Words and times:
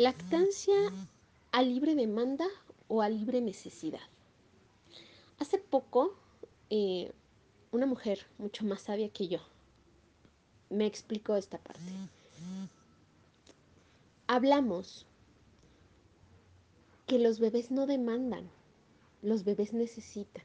Lactancia 0.00 0.94
a 1.52 1.62
libre 1.62 1.94
demanda 1.94 2.46
o 2.88 3.02
a 3.02 3.10
libre 3.10 3.42
necesidad. 3.42 4.00
Hace 5.38 5.58
poco, 5.58 6.14
eh, 6.70 7.12
una 7.70 7.84
mujer 7.84 8.26
mucho 8.38 8.64
más 8.64 8.80
sabia 8.80 9.10
que 9.10 9.28
yo 9.28 9.40
me 10.70 10.86
explicó 10.86 11.36
esta 11.36 11.58
parte. 11.58 11.92
Hablamos 14.26 15.04
que 17.06 17.18
los 17.18 17.38
bebés 17.38 17.70
no 17.70 17.86
demandan, 17.86 18.48
los 19.20 19.44
bebés 19.44 19.74
necesitan. 19.74 20.44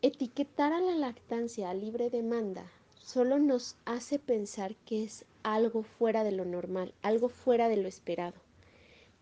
Etiquetar 0.00 0.72
a 0.72 0.80
la 0.80 0.94
lactancia 0.94 1.68
a 1.68 1.74
libre 1.74 2.08
demanda 2.08 2.64
solo 3.08 3.38
nos 3.38 3.74
hace 3.86 4.18
pensar 4.18 4.76
que 4.84 5.02
es 5.02 5.24
algo 5.42 5.82
fuera 5.82 6.24
de 6.24 6.32
lo 6.32 6.44
normal, 6.44 6.92
algo 7.00 7.30
fuera 7.30 7.70
de 7.70 7.78
lo 7.78 7.88
esperado. 7.88 8.38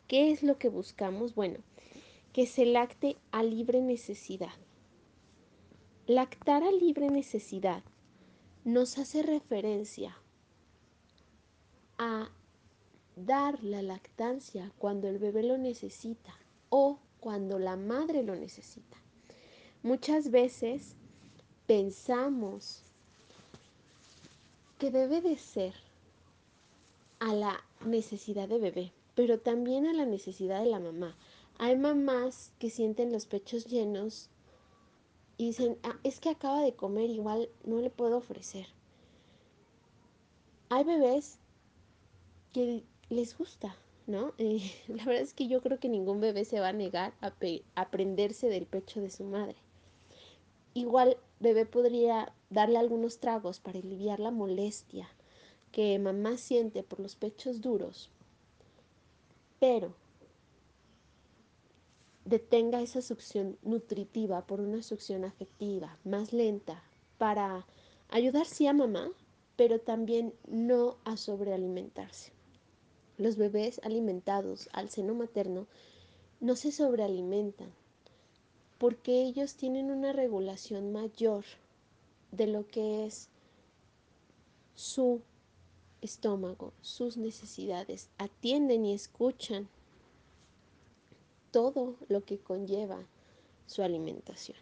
¿Qué 0.08 0.32
es 0.32 0.42
lo 0.42 0.58
que 0.58 0.68
buscamos? 0.68 1.36
Bueno, 1.36 1.58
que 2.32 2.48
se 2.48 2.66
lacte 2.66 3.16
a 3.30 3.44
libre 3.44 3.80
necesidad. 3.80 4.54
Lactar 6.08 6.64
a 6.64 6.72
libre 6.72 7.10
necesidad 7.10 7.84
nos 8.64 8.98
hace 8.98 9.22
referencia 9.22 10.18
a 11.96 12.32
dar 13.14 13.62
la 13.62 13.82
lactancia 13.82 14.72
cuando 14.78 15.06
el 15.06 15.20
bebé 15.20 15.44
lo 15.44 15.58
necesita 15.58 16.36
o 16.70 16.98
cuando 17.20 17.60
la 17.60 17.76
madre 17.76 18.24
lo 18.24 18.34
necesita. 18.34 18.96
Muchas 19.84 20.32
veces 20.32 20.96
pensamos 21.68 22.85
que 24.78 24.90
debe 24.90 25.20
de 25.20 25.36
ser 25.36 25.74
a 27.18 27.34
la 27.34 27.64
necesidad 27.84 28.48
de 28.48 28.58
bebé, 28.58 28.92
pero 29.14 29.38
también 29.40 29.86
a 29.86 29.92
la 29.92 30.04
necesidad 30.04 30.62
de 30.62 30.70
la 30.70 30.80
mamá. 30.80 31.16
Hay 31.58 31.76
mamás 31.76 32.52
que 32.58 32.68
sienten 32.68 33.12
los 33.12 33.26
pechos 33.26 33.64
llenos 33.66 34.28
y 35.38 35.46
dicen, 35.46 35.78
ah, 35.82 35.98
es 36.04 36.20
que 36.20 36.30
acaba 36.30 36.60
de 36.60 36.74
comer, 36.74 37.10
igual 37.10 37.48
no 37.64 37.80
le 37.80 37.90
puedo 37.90 38.18
ofrecer. 38.18 38.66
Hay 40.68 40.84
bebés 40.84 41.38
que 42.52 42.84
les 43.08 43.36
gusta, 43.36 43.76
¿no? 44.06 44.32
La 44.88 45.04
verdad 45.04 45.22
es 45.22 45.32
que 45.32 45.48
yo 45.48 45.62
creo 45.62 45.78
que 45.78 45.88
ningún 45.88 46.20
bebé 46.20 46.44
se 46.44 46.60
va 46.60 46.68
a 46.68 46.72
negar 46.72 47.14
a, 47.20 47.32
a 47.74 47.90
prenderse 47.90 48.48
del 48.48 48.66
pecho 48.66 49.00
de 49.00 49.10
su 49.10 49.24
madre. 49.24 49.56
Igual 50.74 51.16
bebé 51.40 51.66
podría 51.66 52.32
darle 52.50 52.78
algunos 52.78 53.18
tragos 53.18 53.60
para 53.60 53.78
aliviar 53.78 54.20
la 54.20 54.30
molestia 54.30 55.08
que 55.72 55.98
mamá 55.98 56.36
siente 56.36 56.82
por 56.82 57.00
los 57.00 57.16
pechos 57.16 57.60
duros, 57.60 58.10
pero 59.58 59.94
detenga 62.24 62.80
esa 62.80 63.02
succión 63.02 63.58
nutritiva 63.62 64.46
por 64.46 64.60
una 64.60 64.82
succión 64.82 65.24
afectiva 65.24 65.98
más 66.04 66.32
lenta 66.32 66.82
para 67.18 67.66
ayudar 68.08 68.46
sí 68.46 68.66
a 68.66 68.72
mamá, 68.72 69.10
pero 69.56 69.80
también 69.80 70.34
no 70.48 70.96
a 71.04 71.16
sobrealimentarse. 71.16 72.32
Los 73.16 73.36
bebés 73.36 73.80
alimentados 73.84 74.68
al 74.72 74.90
seno 74.90 75.14
materno 75.14 75.66
no 76.40 76.56
se 76.56 76.72
sobrealimentan 76.72 77.72
porque 78.78 79.22
ellos 79.22 79.54
tienen 79.54 79.90
una 79.90 80.12
regulación 80.12 80.92
mayor 80.92 81.44
de 82.32 82.46
lo 82.46 82.66
que 82.66 83.06
es 83.06 83.28
su 84.74 85.22
estómago, 86.02 86.72
sus 86.82 87.16
necesidades, 87.16 88.10
atienden 88.18 88.84
y 88.84 88.92
escuchan 88.92 89.68
todo 91.50 91.96
lo 92.08 92.24
que 92.24 92.38
conlleva 92.38 93.06
su 93.66 93.82
alimentación. 93.82 94.58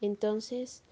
Entonces, 0.00 0.82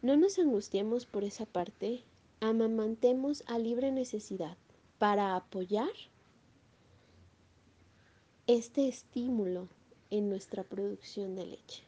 no 0.00 0.16
nos 0.16 0.38
angustiemos 0.38 1.06
por 1.06 1.24
esa 1.24 1.44
parte, 1.44 2.04
amamantemos 2.40 3.42
a 3.46 3.58
libre 3.58 3.90
necesidad 3.90 4.56
para 4.98 5.34
apoyar 5.34 5.90
este 8.46 8.86
estímulo 8.88 9.68
en 10.10 10.28
nuestra 10.28 10.64
producción 10.64 11.34
de 11.34 11.46
leche. 11.46 11.82